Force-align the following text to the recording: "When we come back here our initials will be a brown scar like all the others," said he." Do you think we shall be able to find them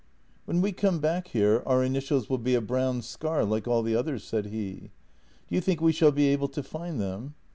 "When 0.45 0.61
we 0.61 0.71
come 0.71 0.97
back 0.97 1.27
here 1.27 1.61
our 1.67 1.83
initials 1.83 2.27
will 2.27 2.39
be 2.39 2.55
a 2.55 2.59
brown 2.59 3.03
scar 3.03 3.45
like 3.45 3.67
all 3.67 3.83
the 3.83 3.95
others," 3.95 4.23
said 4.23 4.47
he." 4.47 4.89
Do 5.47 5.53
you 5.53 5.61
think 5.61 5.79
we 5.79 5.91
shall 5.91 6.11
be 6.11 6.29
able 6.29 6.47
to 6.47 6.63
find 6.63 6.99
them 6.99 7.35